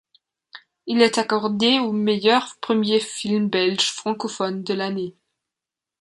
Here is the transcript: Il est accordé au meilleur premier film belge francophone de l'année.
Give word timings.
Il 0.87 0.99
est 1.03 1.19
accordé 1.19 1.77
au 1.77 1.91
meilleur 1.91 2.55
premier 2.59 2.99
film 2.99 3.51
belge 3.51 3.91
francophone 3.91 4.63
de 4.63 4.73
l'année. 4.73 5.15